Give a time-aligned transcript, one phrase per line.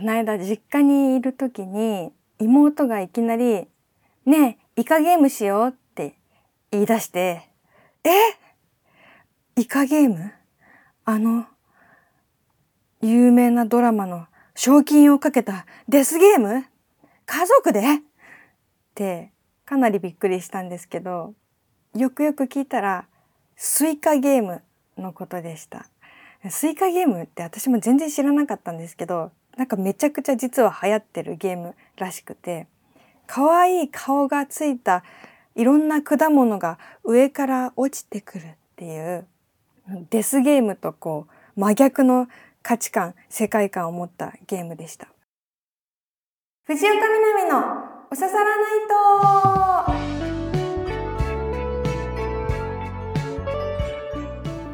[0.00, 3.68] この間実家にいる時に妹がいきなり
[4.24, 6.14] 「ねえイカゲームしよう」って
[6.70, 7.42] 言い出して
[8.02, 8.10] 「え
[9.60, 10.32] イカゲーム？
[11.04, 11.44] あの
[13.02, 16.64] 有名なドラマの賞金をかけたデスゲーム？
[17.26, 18.00] 家族で?」っ
[18.94, 19.32] て
[19.66, 21.34] かなりびっくりしたんですけど
[21.94, 23.06] よくよく聞いたら
[23.54, 24.62] スイカゲーム
[24.96, 25.84] のことでした。
[26.48, 29.30] スイカゲームって私も全然知らなかったんですけど
[29.60, 32.66] なんかめちゃくちゃ実は流行ってるゲームらしくて
[33.26, 35.04] 可愛い顔がついた
[35.54, 39.26] いろんな果物が上から落ちてくるっていう
[40.08, 42.26] デスゲームとこう真逆の
[42.62, 45.08] 価値観世界観を持ったゲームでした。
[46.64, 47.58] 藤岡みなみの
[48.10, 50.10] おささらないと。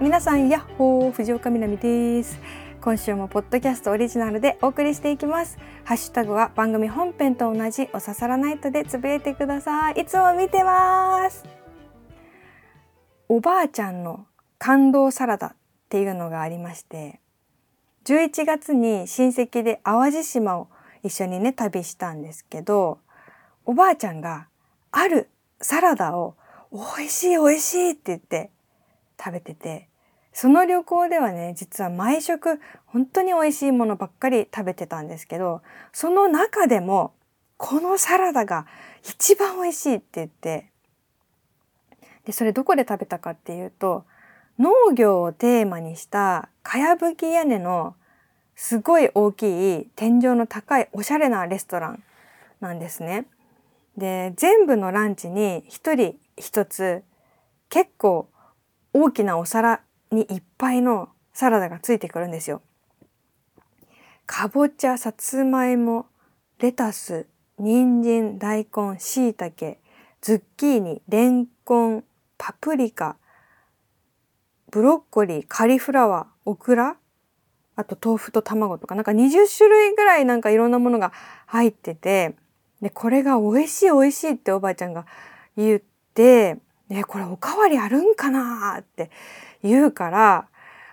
[0.01, 1.11] 皆さんやっほー。
[1.11, 2.39] 藤岡みなみです。
[2.87, 5.59] 今週もポッドキャストオリジナルでお送りしていきます。
[5.83, 10.03] ハッシュタグは番組本編と同じおささらナイトでつぶやいてください。
[10.03, 11.45] いつも見てます。
[13.29, 14.29] おばあちゃんの
[14.61, 15.55] 感動サラダっ
[15.89, 17.19] ていうのがありまして
[18.05, 20.69] 11月に親戚で淡路島を
[21.03, 23.01] 一緒にね旅したんですけど
[23.65, 24.47] おばあちゃんが
[24.93, 25.29] ある
[25.61, 26.37] サラダを
[26.73, 28.53] 美味しい美味しいって言って
[29.19, 29.89] 食べてて
[30.39, 35.63] その旅行ではね実は毎食本当に美味しいものばっかり食べてたんですけど
[35.95, 37.15] その中でも
[37.57, 38.67] このサラダが
[39.03, 40.71] 一番美味しいって言って
[42.27, 44.05] でそれどこで食べたかっていうと
[44.59, 47.95] 農業をテーマにしたかやぶき屋根の
[48.55, 52.03] すごい大きい天井の高いおしゃれなレストラン
[52.61, 53.25] なんですね。
[53.97, 57.05] で全部のランチに一人一つ
[57.71, 58.29] 結構
[58.93, 62.63] 大きなお皿にいっぱいのサラダがついてくるんですよ。
[64.27, 66.07] かぼちゃ、さつまいも、
[66.59, 67.27] レタス、
[67.59, 69.77] 人参、大根、椎茸、
[70.21, 72.05] ズッキーニ、レンコン、
[72.39, 73.17] パプリカ、
[74.71, 76.97] ブロッコリー、カリフラワー、オクラ、
[77.77, 81.13] あと豆腐と卵とか、なんか20種類ぐらいなんかいろんなものが
[81.47, 82.35] 入ってて、
[82.81, 85.07] で、これが美味しい美味しいっておばあちゃんが
[85.57, 85.83] 言っ
[86.15, 86.59] て、
[86.89, 89.11] ね、これおかわりあるんかなって
[89.67, 90.49] 言うから、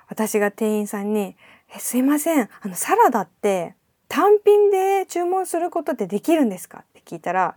[0.08, 1.36] 私が店員さんに、
[1.76, 3.76] え、すいません、あの、サラダって
[4.08, 6.80] 単品で注文することってできるんですか？
[6.80, 7.56] って聞いたら、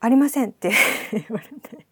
[0.00, 0.72] ありませんって
[1.12, 1.86] 言われて。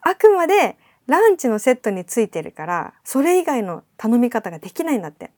[0.00, 5.30] あくまでランチのセットについてるから、それ以外の頼み方ができないんだって。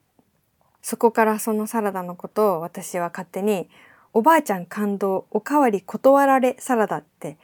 [0.81, 3.69] そこからそのサラダのことを私は勝手に、
[4.13, 7.37] おばあちゃん感動おかわり断られサラダって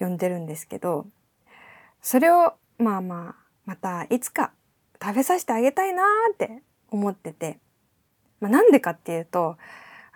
[0.00, 1.06] 呼んでるんですけど、
[2.02, 3.39] それをまあまあ
[3.70, 4.50] またいつか
[5.00, 6.60] 食べさせてあげたいなーって
[6.90, 7.60] 思ってて、
[8.40, 9.58] まあ、なんでかっていうと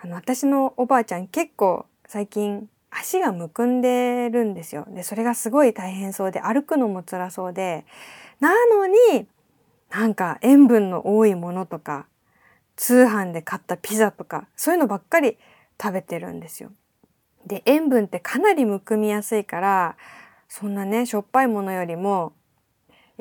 [0.03, 4.89] あの私のおばあちゃん結構最近足がむくんでるんですよ。
[4.91, 7.87] でそれがすごい大変そうで歩くのも辛そうで
[8.41, 9.29] なのに
[9.89, 12.09] なんか塩分の多いものとか
[12.75, 15.39] 通販で買ったピザとかそういうのばっかり
[15.81, 16.73] 食べてるんですよ。
[17.47, 19.97] で塩分ってかなりむくみやすいから
[20.49, 22.33] そんなねしょっぱいものよりも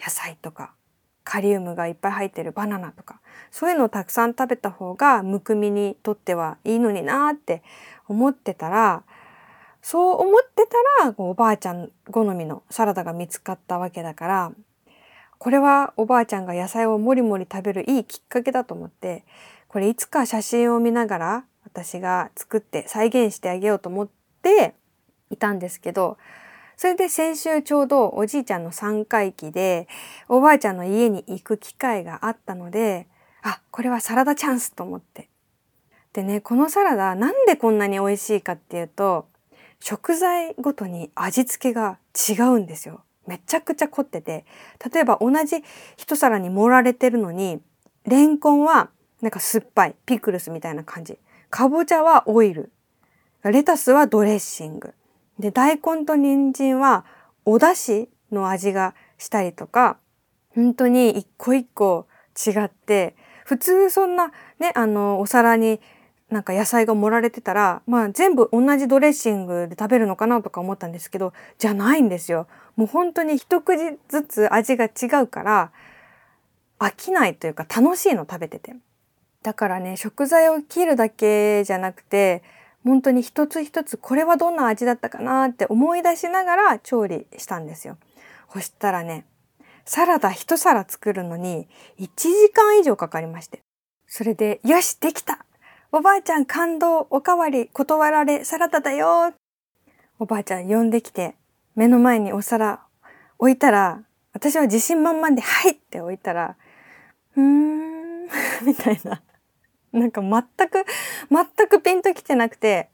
[0.01, 0.73] 野菜とか
[1.23, 3.21] カリウムがいっぱい入ってるバナナとか
[3.51, 7.63] そういうのをたくさん食べた方がむくみにとってはいいのになーって
[8.07, 9.03] 思ってたら
[9.81, 10.67] そう思って
[11.01, 14.51] たらおばあちゃん好みのサラダが見つかったわけだから
[15.37, 19.25] これはおばあちゃんが野菜をもりもり食べるいいきっかけだと思って
[19.67, 24.09] これいつか写真を見ながら私が作って再現してあげようと思っ
[24.41, 24.75] て
[25.31, 26.17] いたんですけど
[26.77, 29.87] それで先週ちょうどおじいちゃんの3回忌で
[30.27, 33.07] おばあちゃんの家に行く機会があったので
[33.41, 35.29] あこれはサラダチャンスと思って。
[36.13, 39.27] でねこのサラダなんでこんなに美味しいかっていうと
[39.79, 41.97] 食材ごとに味付けが
[42.29, 43.03] 違うんですよ。
[43.27, 44.45] めちゃくちゃ凝ってて。
[44.93, 45.63] 例えば同じ
[45.97, 47.61] 一皿に盛られてるのに
[48.05, 48.89] レンコンは
[49.21, 51.17] なんか酸っぱいピクルスみたいな感じ。
[51.49, 52.71] かぼちゃはオイル。
[53.43, 54.93] レタスはドレッシング。
[55.39, 57.05] で大根と人参は
[57.45, 59.97] お出汁の味がしたりとか
[60.55, 63.15] 本当に一個一個違って
[63.45, 65.79] 普通そんなねあのお皿に
[66.29, 72.47] なんか野菜が盛られてたらまあ全部同じドレッシングで食べるのかなとか思ったんですけどじゃないんですよ。
[72.75, 73.77] もう本当に一口
[74.09, 75.71] ずつ味が違うから
[76.79, 78.75] 飽きないというか楽しいの食べてて。
[79.43, 82.41] だからね食材を切るだけじゃなくて
[82.83, 87.97] 本当に一つ一つこれはどんな味だったかなって思い出しながら調理したんですよ。
[88.51, 89.25] そしたらね、
[89.85, 91.67] サラダ一皿作るのに
[91.99, 93.61] 1時間以上かかりまして。
[94.07, 95.43] それで、よしできた
[95.95, 99.31] おばあちゃん感動おかわり断られサラダだよ
[100.17, 101.35] おばあちゃん呼んできて
[101.75, 102.81] 目の前にお皿
[103.37, 104.01] 置いたら
[104.33, 106.55] 私は自信満々で「はい!」って置いたら
[107.37, 108.23] 「うーん」
[108.65, 109.21] みたいな
[109.93, 110.85] なんか全く
[111.29, 112.89] 全くピンときてなくて。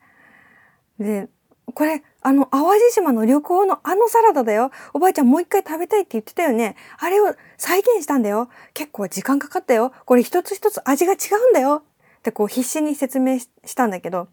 [0.99, 1.29] で
[1.73, 4.71] これあの淡路島の旅行のあのサラダだよ。
[4.93, 6.75] おばあちゃんもう一回食べたいって言ってたよね。
[6.97, 8.49] あれを再現したんだよ。
[8.73, 9.93] 結構時間かかったよ。
[10.05, 11.17] これ一つ一つ味が違
[11.47, 11.83] うんだよ。
[12.19, 14.27] ってこう必死に説明したんだけど。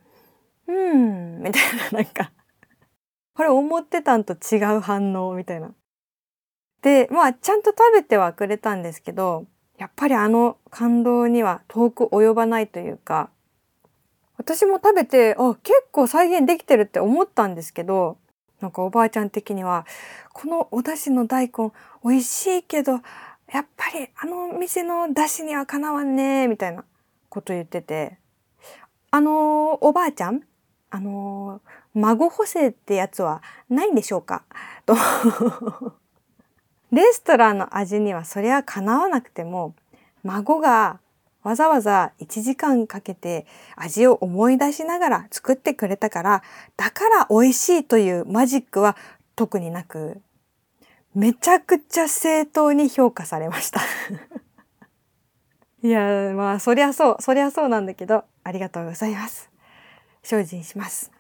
[0.67, 1.63] うーんみたい
[1.93, 2.33] ななんか。
[3.37, 5.75] これ思ってたんと違う反応みたいな。
[6.83, 9.47] でまあちゃんと食べてはくれたんですけど。
[9.79, 13.31] やっぱりあの感動には遠く及ばないというか
[14.39, 18.17] 私も食べてあ結構再現できてるって思ったんですけど
[18.61, 19.87] なんかおばあちゃん的には
[20.33, 21.73] このお出汁の大根
[22.05, 22.93] 美味しいけど
[23.53, 26.85] やっぱりあの店の出汁にはかなわんねみたいな
[27.29, 28.19] こと言ってて
[29.11, 30.43] あのおばあちゃん
[30.91, 31.61] あの
[31.95, 34.45] 孫補正ってやつはないんでしょうか？
[34.87, 34.95] と。
[36.93, 39.75] レストランの味にはそりゃかなわなくても
[40.23, 41.01] 孫が
[41.43, 43.47] わざわざ1時間かけて
[43.77, 46.43] 味を思い出しながら作ってくれたから
[46.77, 48.97] だから美味しいというマジックは
[49.37, 50.21] 特になく
[51.15, 53.81] めちゃくちゃ正当に評価されました。
[55.83, 59.51] いやまあそりゃそうそりゃそうなんだけどありがとうございます。
[60.23, 61.13] 精進します。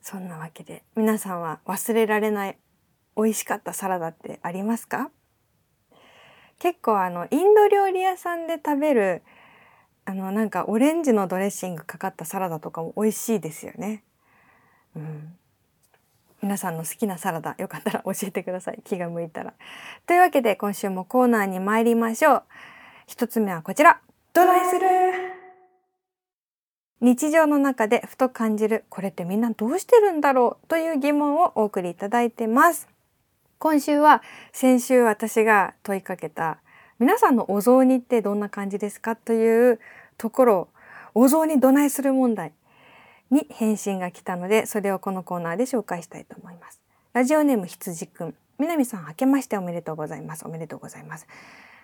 [0.00, 2.56] そんなわけで皆さんは忘れられない
[3.16, 5.10] 美味しかったサラダってありますか？
[6.58, 9.22] 結構あのインド料理屋さんで食べる
[10.04, 14.04] あのなんかオレンジのドレッシングかかったサラダとかも美味しいですよね。
[14.94, 15.36] うん、
[16.42, 19.54] 皆さんの好きなサラダよかったら教えてください気が向いたら。
[20.06, 22.42] というわけで今週もコーナーに参りましょう。
[23.06, 24.00] 一つ目はこちら。
[24.32, 24.86] どないする？
[27.00, 30.66] 日常の中でふと感じるこれってみんなどうしてるんだろう？
[30.68, 32.88] という疑問をお送りいただいてます。
[33.62, 36.58] 今週は先週私が問いかけた
[36.98, 39.78] 皆さんのお雑煮ってどんな感じですかという
[40.18, 40.68] ところ
[41.14, 42.50] お雑煮どないする問題
[43.30, 46.80] に返信が来たのでそれをこのコーナーで紹介したいと思います。
[47.12, 51.28] ラジオネーム羊くん南さん明けましておめでとうございますおめでとうございます。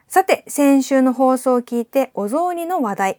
[0.09, 3.19] さて先週の放送を聞いてお雑煮の話題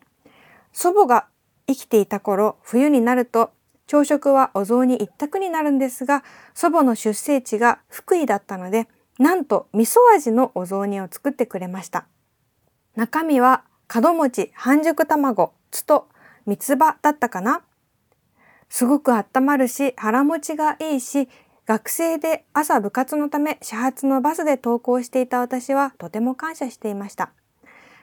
[0.74, 1.28] 祖母が
[1.66, 3.52] 生きていた頃冬になると
[3.89, 8.88] 朝食はお雑煮一択になるんですが、祖母の出生地が福井だったので、
[9.18, 12.06] なんと味噌味のお雑煮を作ってくれました。
[12.95, 16.07] 中身は門餅、半熟卵、つと
[16.45, 17.63] 三つ葉だったかな
[18.69, 21.27] すごく温まるし、腹持ちがいいし、
[21.65, 27.31] 学生で朝部活のため始発のバスで登校していた私はとても感謝していました。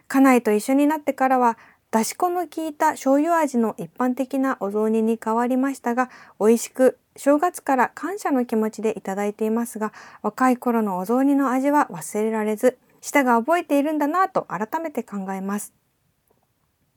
[0.08, 1.56] 家内と一緒になってからは
[1.90, 6.10] だし粉の効いた醤油味の一般的なお雑煮に変わりましたが、
[6.40, 9.92] 美味しく正月から感謝の気持ちでいただいていますが、
[10.22, 15.72] 若い頃のお雑煮の味は忘れられず、舌が覚えているんだなと改めて考えます。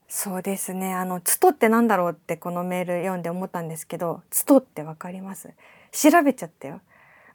[0.07, 0.95] そうですね。
[0.95, 5.53] あの、つとってなんだろうってこのメール読んで思ったんですけど、つとってわかります
[5.91, 6.81] 調べちゃったよ。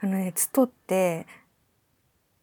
[0.00, 1.26] あのね、つとって、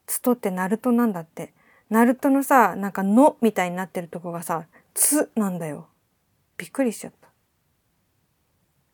[0.07, 1.53] つとってナルトなんだって。
[1.89, 5.89] ナルトのさ、なんかのみたいになってるとこがさ、つなんだよ。
[6.57, 7.29] びっくりしちゃった。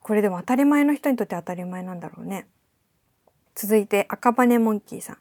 [0.01, 2.47] これでも当たり前の人にとって当たり前なんだろうね。
[3.55, 5.17] 続いて赤羽モンキーさん。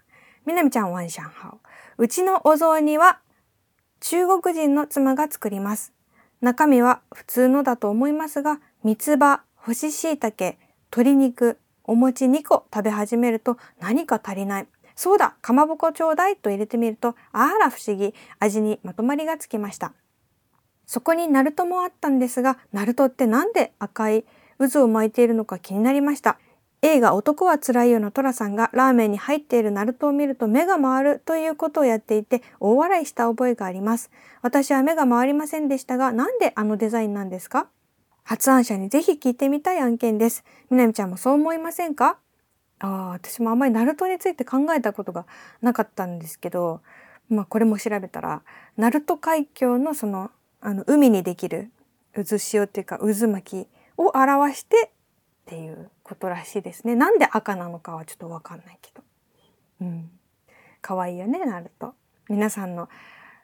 [0.46, 1.58] みなみちゃんワンシャンハオ。
[1.98, 3.20] うちのお雑煮は
[4.00, 5.92] 中国人の妻が作ります。
[6.40, 10.56] 中身は普通のだと思いますが、三つ葉、干し椎茸、
[10.92, 14.66] 鶏肉、お餅2個食べ始めると何か足りない。
[14.94, 19.92] そうだ、かまぼこちょうだいと入れてみると、あら不思議、味にまとまりがつきました。
[20.86, 24.24] そこにナルトもあったんですが、ナルトってなんで赤い
[24.58, 26.38] 渦を巻いているのか気になりました。
[26.82, 34.10] 映画男はつらいよのトラさんがラーメンに入っているナルトを見ると目が回るということをやっていて大笑いした覚えがあります。
[34.42, 37.68] 私は目が回りませんでしたが、なんであのデザインなんですか？
[38.22, 40.44] 発案者にぜひ聞いてみたい案件です。
[40.70, 42.18] みなみちゃんもそう思いませんか？
[42.78, 45.26] ああ、私もあんまりナルトについて考えたことが
[45.62, 46.82] なかったんですけど、
[47.28, 48.42] まあこれも調べたら、
[48.76, 51.70] ナルト海峡のそのあの海にできる
[52.14, 54.90] 渦潮っていうか渦巻きを表してっ
[55.46, 56.94] ていうことらしいですね。
[56.94, 59.02] なんで赤なのかはちょっとわかんないけど。
[59.82, 60.10] うん。
[60.80, 61.94] 可愛いいよね、なると。
[62.28, 62.88] 皆さんの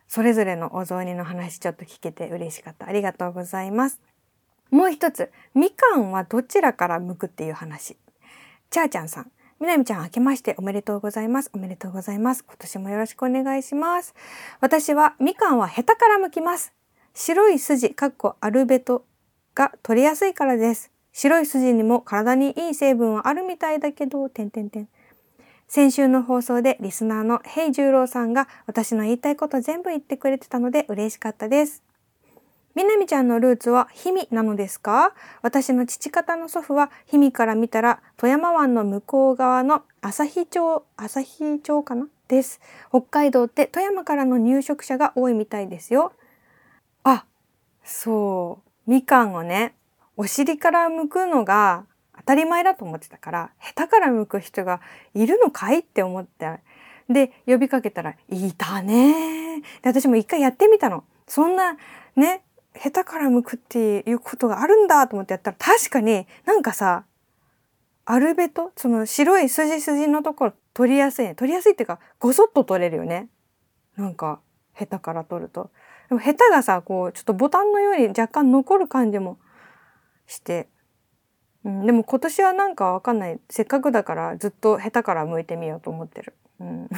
[0.09, 2.87] それぞれのお雑煮の話ちょっと聞けて嬉しかった。
[2.87, 4.01] ありがとうございます。
[4.71, 7.97] もう一つ、みかんはどちらから剥くっていう話。
[8.71, 9.33] ちゃーちゃんさん。
[9.61, 11.51] みなみちゃん、明けましておめでとうございます。
[11.55, 12.45] おめでとうございます。
[12.45, 14.15] 今年もよろしくお願いします。
[14.61, 16.73] 私はみかんはヘタから剥きます。
[17.15, 19.05] 白い筋かっこアルベト
[19.55, 20.91] が取りやすいからです。
[21.13, 24.89] 白い筋にも体にいい成分はあるみたいだけど、点点点。
[25.69, 31.83] 先週の放送でリスナーのヘイ十郎さんが私の言いたいこと全部言ってくれてたので嬉しかったです。
[32.75, 35.13] みなみちゃんのルーツは氷見なのですか？
[35.43, 42.07] 私の父方の祖父は氷見から見たら富山湾の向こう側の旭町、旭町かな？
[42.29, 42.59] です。
[42.89, 46.15] 北海道って富山からの入植者が多いみたいですよ。
[47.85, 48.91] そう。
[48.91, 49.75] みかんをね、
[50.17, 51.85] お尻から剥くのが
[52.19, 54.81] 当たり前だと思ってたから、下手から剥く人が
[55.15, 56.61] いるのかいって思って。
[57.09, 61.05] で、呼びかけたら、いたねで、私も一回やってみたの。
[61.27, 61.77] そんな、
[62.17, 62.43] ね、
[62.75, 67.05] 下手から向くっていうことがあるんだと思ってやったら確かになんかさ
[68.05, 73.29] アルベトその白い筋筋のところ取りやすいね取りやすいっていうかごそっと取れるよね
[73.97, 74.41] なんか
[74.79, 75.71] 下手から取ると
[76.13, 79.39] でも下手がさこうちょっとボタンのように若干残る感じも
[80.27, 80.69] して、
[81.65, 83.41] うん、でも今年はなんかわかんない。
[83.49, 86.91] せっかくだからずっと下手から向いてみようと思ってる、うん、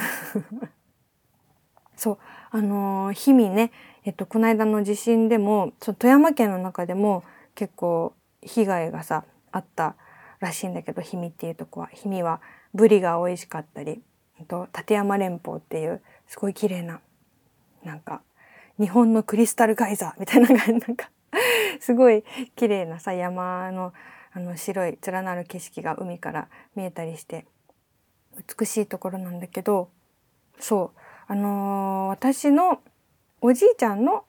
[1.95, 2.17] そう。
[2.51, 3.71] あのー、日々ね。
[4.03, 7.23] えっと、この間の地震でもそ富山県の中でも
[7.55, 9.95] 結構被害がさあった
[10.41, 11.89] らしいんだけど氷見っていうとこは。
[12.03, 12.41] 氷見は
[12.73, 14.03] ブリが美味しかったり
[14.49, 16.99] と立山連峰っていうすごい綺麗な
[17.85, 18.21] なんか
[18.79, 21.09] 日本のクリスタルガイザーみたいなのがなんか
[21.79, 22.23] すごい
[22.55, 23.93] 綺麗なさ山の
[24.33, 27.45] あの白い連なる景色が海から見えたりして
[28.59, 29.89] 美しいところなんだけど
[30.59, 30.99] そう。
[31.27, 32.81] あのー、私の
[33.41, 34.25] おじいちゃんの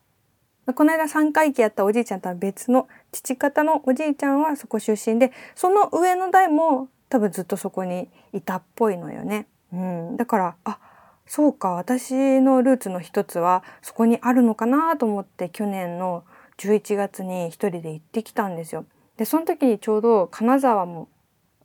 [0.75, 9.47] この間3回忌やったおじいちゃんとは別の父方のおじいちゃんはそこ出身でその上の代も多分ずっとそこにいたっぽいのよね。
[9.71, 10.79] うん、だからあ
[11.27, 16.23] そうか私のルーツの一つはそこにあるのかなと思って去年の
[16.57, 18.85] 11月に一人で行ってきたんですよ。
[19.17, 21.09] でその時にちょうど金沢も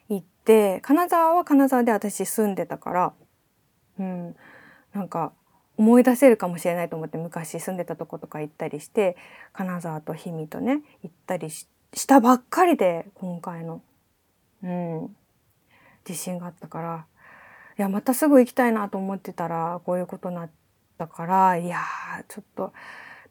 [0.08, 3.12] 行って金沢は金沢で私住んでたから
[3.98, 4.36] うん
[4.92, 5.32] なんか
[5.76, 9.16] 思い出せるかもしれないと思って昔住んでたとことか行ったりして
[9.52, 11.66] 金沢と氷見とね行ったりし
[12.06, 13.80] たばっかりで今回の、
[14.62, 15.16] うん、
[16.04, 17.06] 地震があったから。
[17.78, 20.50] いやまたすぐ行きたいなと思ってたらこういうことになっ
[20.98, 21.78] たからいや
[22.28, 22.72] ちょっと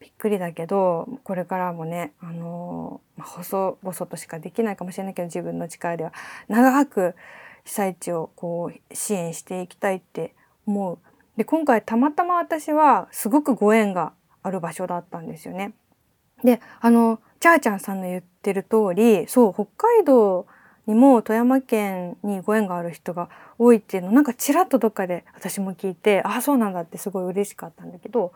[0.00, 6.12] びっくりだけどこれからもねあのー、細々としかできないかもしれないけど自分の力では
[6.48, 7.14] 長く
[7.64, 10.34] 被災地をこう支援していきたいって
[10.66, 10.98] 思う
[11.36, 15.72] で今回たまたま私はすごくご縁がある場所だったんですよね。
[16.44, 20.46] であのチャーちゃんさんの言ってる通りそう北海道
[20.86, 28.32] にも富山県にご縁がある人が多いっていうのなんかちらっとどっかで私も聞いてああそうなんだってすごい嬉しかったんだけど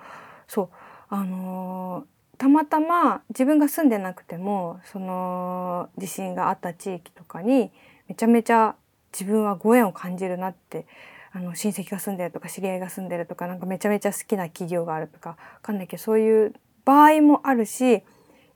[0.46, 0.68] そう
[1.08, 7.70] あのー、たまたま自分が住んでなくてもその地震があった地域とかに
[8.08, 8.76] めちゃめちゃ
[9.12, 10.86] 自分はご縁を感じるなって
[11.32, 18.02] あの親戚が住んでるとか知り合いが住んでるとかなんかめちゃめちゃ好きな企業があるとかわかんないけどそういう場合もあるし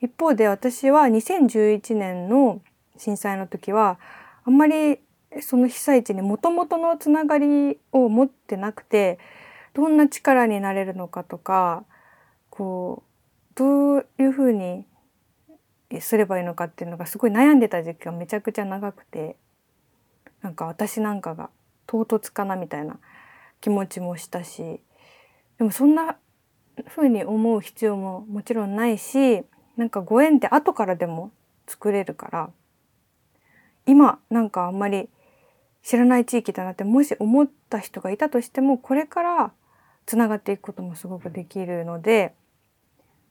[0.01, 2.61] 一方で私は2011年の
[3.01, 3.99] 震災の時は
[4.45, 5.01] あんまり
[5.41, 9.19] その被災地にもともとのつながりを持ってなくて
[9.75, 11.85] どんな力になれるのかとか
[12.51, 14.85] こうどういうふうに
[16.01, 19.37] すればいいのかっていうのがすごい悩んでた時期がめちゃくちゃ長くて
[20.43, 21.51] なんか私なんかが
[21.87, 22.99] 唐突かなみたいな
[23.61, 24.81] 気持ちもしたし
[25.59, 26.17] でもそんな
[26.89, 29.43] 風に思う必要ももちろんないし
[29.77, 31.33] なんかご縁って後からでも
[31.67, 32.51] 作れるから
[33.91, 35.09] 今なんかあんまり
[35.83, 39.53] 知らない地域だなってもし思った人がいたとしてもこれから
[40.07, 42.33] つながっていくこともすごくできるので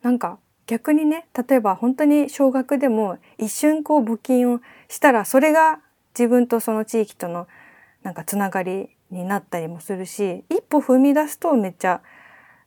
[0.02, 0.38] なんか
[0.68, 5.80] 逆にね例えば本当に少額でも一瞬こう募金をしたらそれが
[6.18, 7.48] 自分とその地域との
[8.04, 12.02] なんかつながりになったりもするし一歩踏み出すとめっちゃ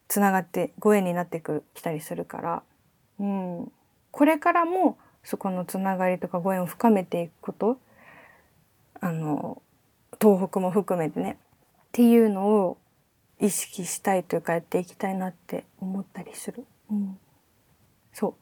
[0.09, 1.43] つながってご縁になって
[1.75, 2.63] きたりするから、
[3.21, 3.73] うん、
[4.11, 7.79] これからもそこのつながりとかご縁を深めていくこと。
[9.01, 9.63] あの
[10.21, 11.39] 東北も含めてね。
[11.43, 12.79] っていうのを
[13.39, 16.65] 意識したいというかやっていきたいなって思ったりする。
[16.91, 17.19] うん、
[18.13, 18.35] そう。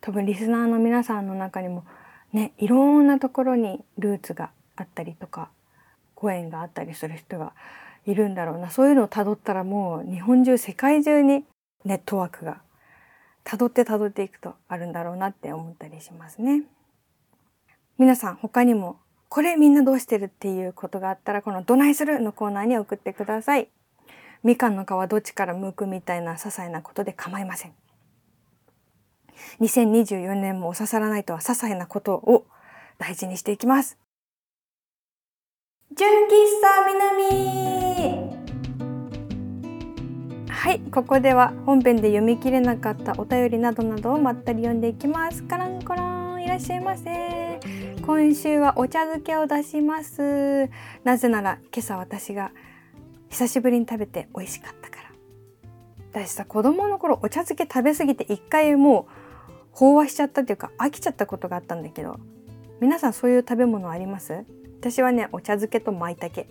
[0.00, 1.84] 多分リスナーの皆さんの中にも
[2.32, 5.50] ねいろんなところにルーツがあったりとか
[6.14, 7.52] ご縁があったりする人が
[8.06, 8.70] いるんだろうな。
[8.70, 11.44] そういうのをたどったらもう日本中世界中に
[11.84, 12.62] ネットワークが
[13.48, 16.64] たどってたどっていくとあるんだろうなって思ったりしますね。
[17.96, 19.00] 皆さん他にも
[19.30, 23.70] これみんなどうしてるっていうことがあったらこの「どないする?」のコーナーに送ってください。
[24.42, 27.72] みかんの皮どっちから剥くみたいな些細なことで構いません。
[29.60, 32.46] 2024年もお刺さらないとは些細なことを
[32.98, 33.98] 大事にしていきます。
[35.96, 36.28] 純喫
[36.60, 37.77] 茶南
[40.58, 45.44] はい、ここでは本編で読み切れなかったお便りなどなどをまったり読んでいきます。
[45.44, 47.60] カランコロンいらっしゃいませ。
[48.04, 50.68] 今週はお茶漬けを出します。
[51.04, 52.50] なぜなら今朝私が
[53.30, 55.02] 久しぶりに食べて美味しかったから。
[56.10, 59.06] 私さ子供の頃お茶漬け食べ過ぎて一回も
[59.72, 62.18] う飽和しちゃったっていうか飽きちゃったことがあったんだけど
[62.80, 64.44] 皆さんそういう食べ物あります？
[64.80, 66.46] 私はねお茶漬けと舞茸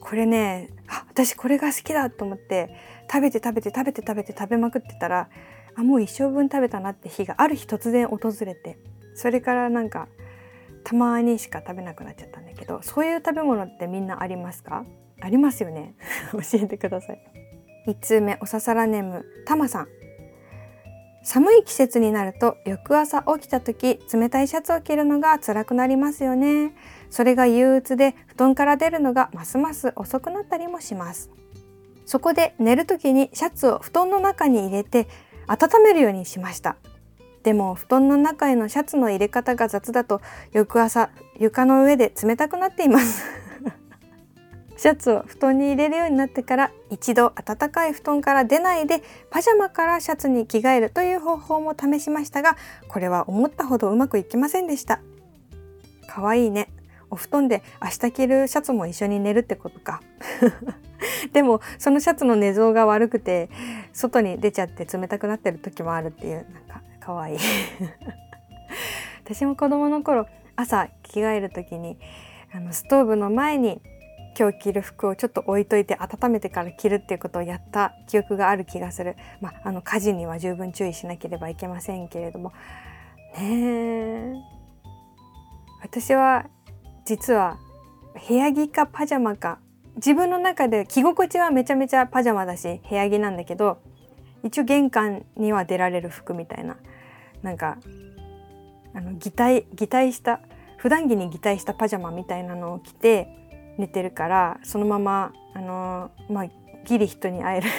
[0.00, 2.74] これねあ私これが好きだと思って
[3.10, 5.28] 食べて食べて食べて食べて食べまくってたら
[5.74, 8.78] あもう一生分食べたなって日がある日突然訪れて
[9.14, 10.08] それからなんか
[10.84, 14.84] たまにしか食べなくなっちゃったんだけどそういう食べ物ってみんなありますか？
[15.20, 15.94] ありますよね。
[16.32, 17.20] 教えてください。
[17.88, 19.88] 1通目おささらネームたまさん。
[21.24, 26.72] 寒い季節になると翌朝起きた時冷たいシャツを着るのが辛くなりますよね。
[27.10, 31.30] それが憂鬱で布団から出るのがますます遅くなったりもします。
[32.06, 35.08] そこで寝る時にシャツを布団の中に入れて
[35.48, 36.76] 温めるようにしました。
[37.42, 40.20] でも布団の中へのシャツの入れ方が雑だと
[40.52, 43.24] 翌朝床の上で冷たくなっています。
[44.76, 52.56] シャツを布団に入れるようになってから一度暖かい布団から出ないでパジャマからシャツに着替えるという方法も試しましたが
[52.88, 55.00] これは思ったほどうまくいきませんでした。
[56.06, 56.68] かわいいね。
[57.10, 60.00] お布団で明日着るシャツも一緒に寝るってことか。
[61.32, 63.48] でもそのシャツの寝相が悪くて
[63.92, 67.36] 外に出ちゃって冷たくなってる時もあるっていうなんかかわい
[69.24, 70.26] 私も子供の頃
[70.56, 71.98] 朝着替える時に
[72.52, 73.80] あのストーブの前に
[74.38, 79.16] 今日着る服をちょっと置いといて温めてから着るっていうことをやった記憶がある気がする。
[79.40, 82.52] まあ、あの家事には十分注意しなければいけませんけれども。
[83.38, 84.34] ね
[85.82, 86.46] 私は
[87.04, 87.58] 実は
[88.28, 89.58] 部屋着かパジャマか
[89.96, 93.78] 自分の中で着心地はめちゃめちゃパジャマだし部屋着なんだけど
[94.44, 96.76] 一応玄関には出られる服みたいな
[97.42, 97.78] なんか
[98.94, 100.40] あの擬態擬態した
[100.76, 103.28] 普段着に擬態したパジャマみたいなのを着て
[103.78, 106.46] 寝てるからそのままあのまあ
[106.84, 107.70] ギリ人に会える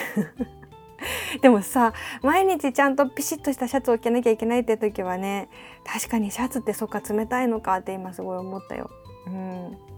[1.42, 5.50] でもさ毎日ちゃんとピシッとしたシャツを着なきゃいけないって時はね
[5.86, 8.90] 確かにシャツってそっか冷たいのかって今すごい思ったよ。
[9.28, 9.97] うん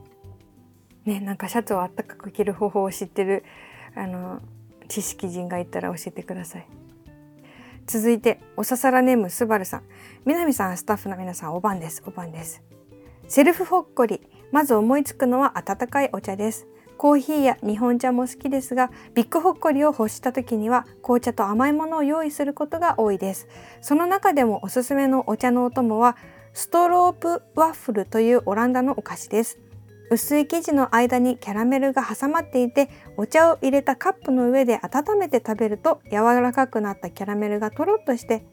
[1.10, 3.44] ねなんかシャツをあったかく着る方法を知ってる
[3.96, 4.42] あの
[4.88, 6.68] 知識人がいたら教えてください。
[7.86, 9.84] 続いておささらネームすばるさん
[10.24, 12.62] 南さんスタッフの皆さんおばんですおばんです
[13.28, 16.68] セルフほっこりまず思いつくのは温かいお茶です。
[16.98, 23.48] コーヒーや日本茶も好きですが、ビッグホッコリを欲した時には紅茶と甘いものを用意することが多いです。
[23.80, 26.18] その中でもおすすめのお茶のお供は、
[26.54, 29.60] ストロープワッフルというオランダのお菓子です。
[30.12, 38.46] 薄い生地の間にキャラメルが挟まっていて、お茶を入れたカップの上で温めて食べると柔らかくなったキャラメルがとろっとして、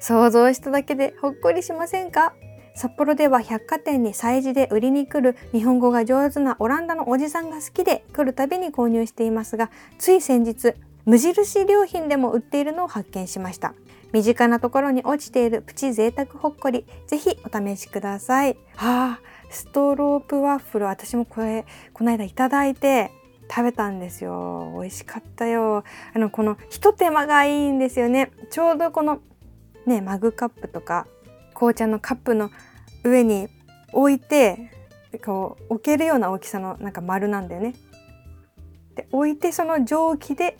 [0.00, 2.34] 想像しただけでほっこりしませんか？
[2.74, 10.72] 札幌では百貨店に催事で売りに来る日本語が上手なオランダのおじさんが好きで来るたびに購入していますがつい先日
[11.04, 13.74] 無印良品でも売っているのを発見しました。
[14.12, 18.56] 身近なところに落ちているプチ贅沢ほっこりぜひお試しください。
[18.76, 19.20] はあ
[19.52, 23.10] ストロープワッフル私もこれこの間いただいて
[23.48, 25.84] 食べたんですよ美味しかったよ
[26.14, 29.20] あのこのひと手間がいいんですよねちょうどこの
[29.86, 31.06] ねマグカップとか
[31.54, 32.50] 紅茶のカップの
[33.04, 33.48] 上に
[33.92, 34.70] 置いて
[35.24, 37.74] こう置けるような大きさのなんか丸なんだよね。
[38.94, 40.56] で置いてその蒸気で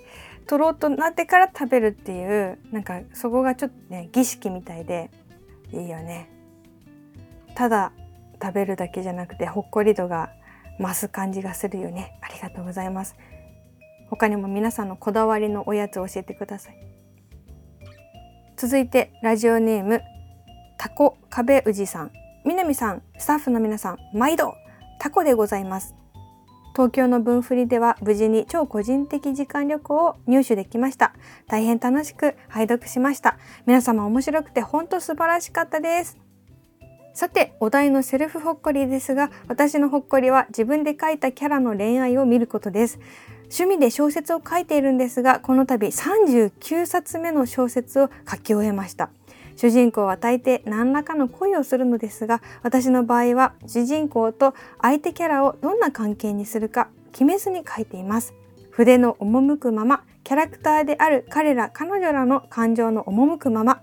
[0.46, 5.10] 取ろうとなってから食べるっていうなんかそこがちょっとね儀式みたいで
[5.72, 6.28] いいよね。
[7.54, 7.92] ただ
[8.42, 10.32] 食べるだけじゃなくてほっこり度が
[10.80, 12.18] 増す感じがするよね。
[12.22, 13.14] ありがとうございます。
[14.10, 16.92] 他にも皆さんのこだわりのおやつを教えてください。
[18.62, 20.02] 続いてラジオネーム
[20.78, 22.12] タコ壁宇治さん
[22.44, 24.54] 南さんスタッフの皆さん毎度
[25.00, 25.96] タコでございます
[26.72, 31.12] 東京の分振りでは無事に超個人的時間旅行を入手できました
[31.48, 36.18] 大変楽しく拝読しました皆様面白くて本当素晴らしかったです
[37.14, 42.98] さてお題のセルフほっこりですが私のほっこりは自分で書いたキャラの恋愛を見ることです。
[43.54, 49.10] 趣味で小説を書いているんですがこの度39冊目の小説を書き終えました。
[49.56, 58.32] 主人公は大抵何らかの恋をするのですが私の場合は主人公と相手キャラをどんな関係にするか決めずに書いています。
[58.70, 63.82] 筆の赴くままキャラクターである彼ら彼女らの感情の赴くまま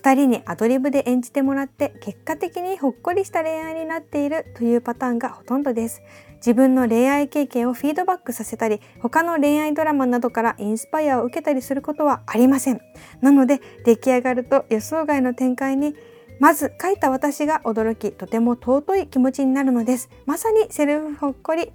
[0.00, 6.02] 2人にアドリブで演じてもらって結果的にほっこりした恋愛になっているというパターンがほとんどです。
[6.36, 12.80] 自分の恋愛経験をフィードバックさせたり他の恋愛ドラマなどからインスパイアを受けたりすることはありません。
[13.20, 15.94] なので出来上がると予想外の展開に
[16.38, 20.08] まず書いた私が驚きとても尊い気持ちになるのです。
[20.24, 21.70] まさにセルフほっこり。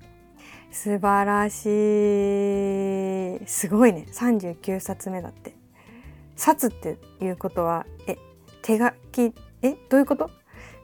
[0.72, 1.68] 素晴らし
[3.38, 3.48] い。
[3.48, 4.08] すごいね。
[4.12, 5.64] 39冊目だって。
[6.36, 8.17] 冊っていうことはえ
[8.62, 10.30] 手書きえどういうこと？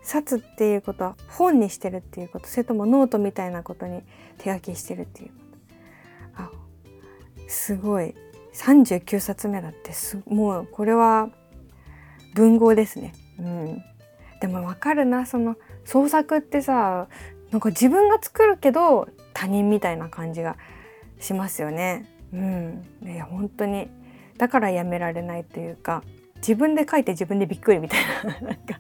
[0.03, 2.47] 冊っていうことは本にしてるっていうこと？
[2.47, 4.01] それともノートみたいなことに
[4.37, 5.29] 手書きしてるっていう？
[5.29, 5.33] こ
[6.37, 6.51] とあ
[7.47, 8.15] すごい。
[8.53, 11.29] 39冊目だってすもうこれは
[12.35, 13.13] 文豪ですね。
[13.39, 13.83] うん、
[14.41, 17.07] でもわかるなその創作ってさ
[17.51, 20.57] なんか自分が作るけど他人みたいな感じが
[21.19, 22.05] しますよね。
[22.33, 23.89] うん、いや本当に
[24.41, 26.01] だからやめられないというか
[26.37, 28.33] 自分で書いて自分でびっくりみたいな。
[28.41, 28.79] なんか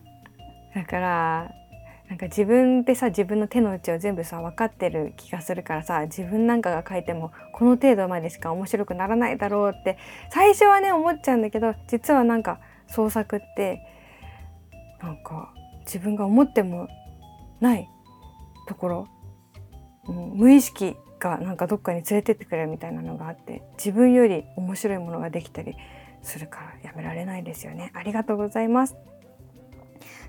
[0.73, 1.51] だから
[2.09, 9.99] なんか自分でさ自分の手の内を全部さ分かってる気がするからさ自分なんかが書いてもこの程度までしか面白くならないだろうって
[10.31, 13.85] 最初はね思っちゃうんだけど実はなんか創作って
[14.99, 15.53] なんか
[15.85, 16.87] 自分が思っても
[17.59, 17.87] ない
[18.67, 19.07] ところ、
[20.07, 25.75] うん、無意識がなんかどっかに連れてってくれるみたいなのがあって自分より面白いものができたり
[26.23, 27.91] するからやめられないですよね。
[27.93, 28.95] ありがとうございます。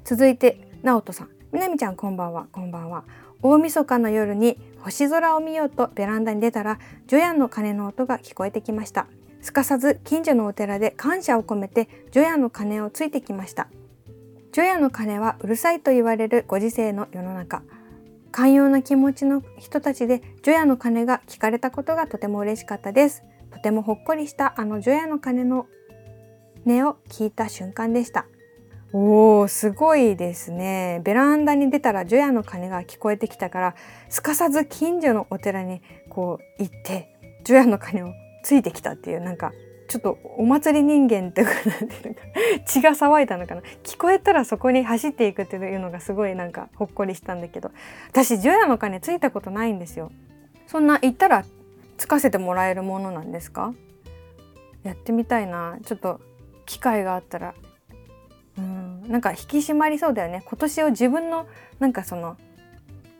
[0.05, 1.29] 続いて直人さん。
[1.53, 2.47] みなみちゃんこんばんは。
[2.53, 3.05] こんばんは。
[3.43, 6.79] 大晦日の夜に星空を見ようとベランダに出たら
[7.09, 9.07] 除夜の鐘の音が聞こえてきました。
[9.41, 13.69] すかさず近所のお寺で感謝を込めて除夜の鐘をついてきました。
[14.53, 17.63] 除夜の鐘はうるさいと言われるご時世の世の中。
[18.33, 23.23] 寛容な気持ちの人たちで除夜の鐘が聞かれたことがとても嬉しかったです。
[23.53, 25.67] とてもほっこりしたあの除夜の鐘の
[26.67, 28.27] 音を聞いた瞬間でした。
[28.95, 31.01] おーすごいですね。
[31.05, 33.75] ベランダに出たら除夜の鐘が聞こえてきたから
[34.09, 37.09] すかさず近所のお寺にこう行って
[37.45, 39.53] 除夜の鐘をついてきたっていうなんか
[39.93, 41.53] ちょっとお祭り人間っていうか
[42.65, 43.61] 血が騒いだのかな。
[43.83, 47.73] 聞こえたらそこに走っていくっていうのがすごいなんかほっこりしたんだけど。
[48.09, 50.11] 私除夜の鐘ついたことないんですよ。
[50.67, 51.45] そんな行ったら
[51.99, 53.75] つかせてもらえるものなんですか？
[54.83, 55.77] やってみたいな。
[55.85, 56.23] ちょっと
[56.65, 57.55] 機会があったら。
[58.57, 59.05] うん。
[59.09, 60.43] なんか引き締まりそうだよね。
[60.47, 61.47] 今年を自分の
[61.81, 62.39] なんかその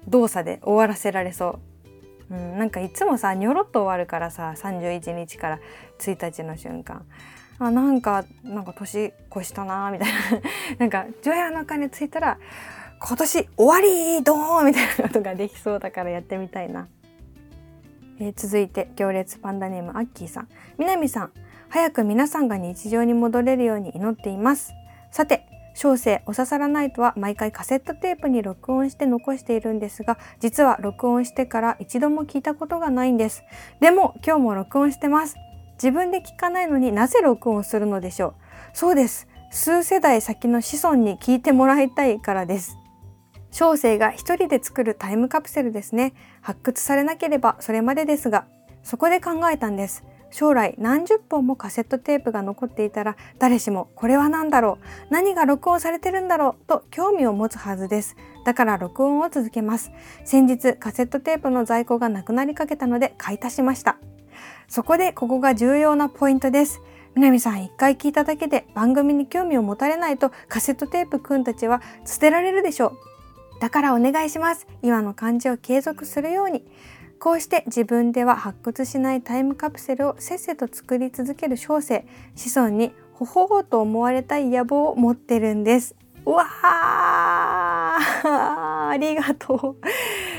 [0.09, 1.72] 動作で終わらせられそう。
[2.33, 5.61] うん、なんかいつもさにょろっと終わるからさ31日から
[5.99, 7.05] 1日の瞬間。
[7.59, 10.19] あなんかなんか年越したなみたいな。
[10.81, 12.39] なんか除夜の鐘ついたら
[12.99, 16.89] 今年終わりドーンみたいなことができそうだからやってみたいな、
[18.19, 20.49] えー、続いて行列パンダネームアッキーさん。
[20.79, 21.33] 南さん
[21.69, 24.73] 早く皆さんが日常に戻れるように祈っています。
[25.11, 33.43] さて小生おささらないとは毎回カセットテープに録音して残しているんですが実は録音してから一度も聞いたことがないんです。
[33.81, 35.37] でも今日も録音してます。
[35.75, 38.35] 自分で聞かないのになぜ録音するのでしょう。
[38.73, 39.29] そうです。
[39.51, 42.79] 数世代先の子孫に聞いてもらいたいからです。
[43.51, 46.15] 小生が一人で作るタイムカプセルですね。
[46.41, 48.47] 発掘されなければそれまでですが
[48.83, 50.05] そこで考えたんです。
[50.33, 58.17] 将来何十本もカセットテープが残っていたら誰しもこれは何だろう何が録音されてるんだろうと興味を持つはずです。
[58.45, 59.93] だから録音を続けます。
[60.25, 63.99] 先日カセットテープの在庫がなくなりかけたので買い足しました。
[64.69, 66.81] そこでここが重要なポイントです。
[67.15, 72.93] 南さん一回聞いただけで番組に興味を持たれないとカセットテープくんたちは捨てられるでしょう。
[73.61, 74.67] だからお願いします。
[74.83, 76.67] 今の感じを継続するように。
[77.23, 82.05] こうして自分では発掘しないタイムカプセルをせっせと作り続ける小生
[82.35, 85.95] 子孫にほほほと思われたい野望を持ってるんです。
[86.27, 87.99] うわあ
[88.91, 89.85] ありがとう。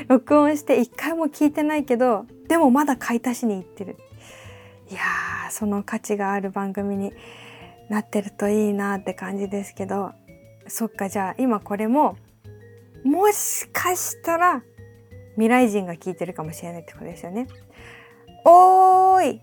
[0.10, 3.96] 録音して一回も聞いてないけどでもまだ買い足しに行ってる。
[4.91, 7.13] いやーその価値がある番組に
[7.88, 10.12] なってるといいなって感じですけど。
[10.67, 12.17] そっかじゃあ今これも
[13.06, 14.63] もしかしたら
[15.36, 17.48] 未来人が聞いてるかもしれないってことですよね。
[18.46, 19.41] おーい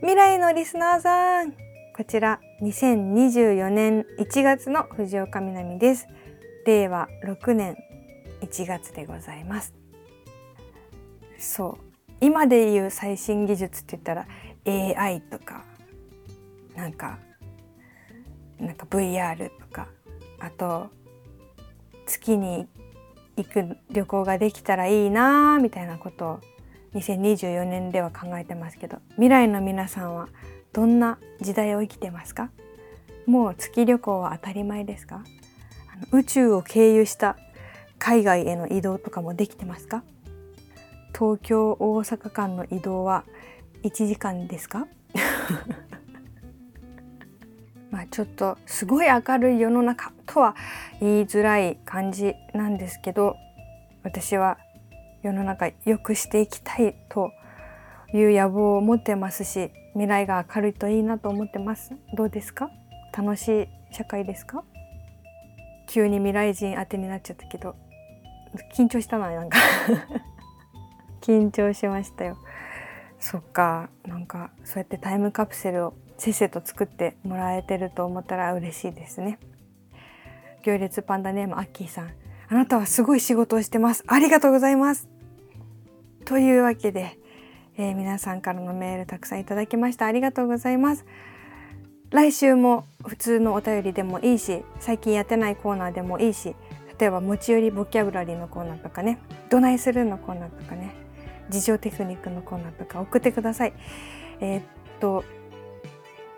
[0.00, 1.52] 未来のリスナーさん
[1.96, 6.08] こちら2024年1月の藤岡みなみです。
[6.66, 7.76] 令和6年
[8.40, 9.74] 1月でございます。
[11.38, 14.26] そう今で言う最新技術って言ったら
[14.66, 15.64] AI とか
[16.74, 17.18] なんか
[18.58, 19.88] なんか VR とか
[20.40, 20.88] あと
[22.06, 22.66] 月に
[23.36, 26.40] 行く旅行ができたらいいなみたいなことを
[26.94, 30.28] 2024年では考えてますけど未来の皆さんは
[30.72, 32.50] どんな時代を生きてますか？
[33.26, 35.24] もう月旅行は当たり前ですか？
[36.12, 37.36] 宇宙を経由した
[37.98, 40.04] 海外への移動とかもできてますか？
[41.16, 43.24] 東京大阪間の移動は
[43.82, 44.86] 1時間ですか？
[47.94, 50.56] まあちょっとすごい明るい世の中とは
[51.00, 53.36] 言いづらい感じなんですけど
[54.02, 54.58] 私は
[55.22, 57.30] 世の中良くしていきたいと
[58.12, 61.92] いう野望を持ってますし未来が明るいといいなと思ってます。
[62.16, 62.68] どうですか？
[63.16, 64.64] 楽しい社会ですか？
[65.86, 67.76] 急に未来人当てになっちゃったけど
[68.76, 69.56] 緊張したななんか。
[71.22, 72.38] 緊張しましたよ。
[73.20, 79.38] そっかなんかそうやってタイムカプセルをせっせと作ってもらえてると思ったら嬉しいですね。
[80.62, 82.12] 行列パンダネームアッキーさん。
[82.48, 84.04] あなたはすごい仕事をしてます。
[84.06, 85.08] ありがとうございます。
[86.24, 87.18] というわけで、
[87.76, 90.06] えー、皆さんからのメールたくさんいただきました。
[90.06, 91.04] ありがとうございます。
[92.10, 96.54] 来週も普通のお便りでもいいし最近やってないコーナーでもいいし
[96.96, 99.18] 例えば持ち寄りボキャブラリーのコーナーとかね
[99.50, 100.94] どないするのコーナーとかね
[101.50, 103.74] 事情テクニックのコーナーとか送ってください。
[104.40, 104.62] えー、っ
[105.00, 105.24] と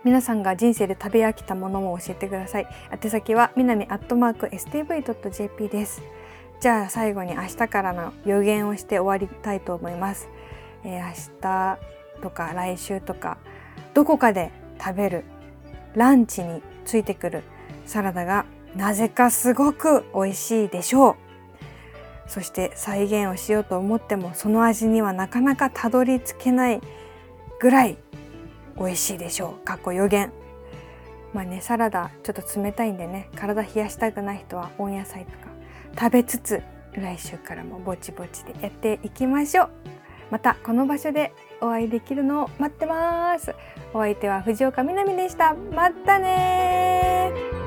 [0.07, 2.67] 皆さんが人生で食べ飽きたものも教えてください。
[2.93, 6.01] 宛先はみなみアットマーク stv.jp です。
[6.61, 10.29] じゃあ最後に明日からの予言をして終わりたいと思います、
[10.85, 11.79] えー、明日
[12.23, 13.39] とか来週とか
[13.95, 15.25] どこかで食べる
[15.97, 17.43] ランチについてくる
[17.85, 21.17] サラダがなぜかすごく美味しいでしょう。
[22.29, 26.81] そして再現をしようと思ってもその味にはなかなかたどり着けない
[27.59, 27.99] ぐらい
[28.79, 29.65] 美味しいでしょう。
[29.65, 30.33] かっこ予言。
[31.33, 35.39] まあね、サラダちょっと冷たいんでね、体冷やしたくない人は温野菜とか
[35.99, 36.63] 食べつつ、
[36.93, 39.71] 来週からもぼちぼちでやっていきましょう。
[40.31, 43.55] またこの場所でお会いできるのを待ってます。
[43.93, 45.55] お相手は藤岡みなみでした。
[45.55, 47.66] またね